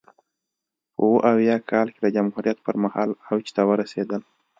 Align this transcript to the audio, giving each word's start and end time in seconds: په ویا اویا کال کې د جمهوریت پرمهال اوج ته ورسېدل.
په 0.95 1.01
ویا 1.11 1.25
اویا 1.31 1.57
کال 1.69 1.87
کې 1.93 1.99
د 2.01 2.07
جمهوریت 2.15 2.57
پرمهال 2.65 3.09
اوج 3.29 3.45
ته 3.55 3.61
ورسېدل. 3.69 4.21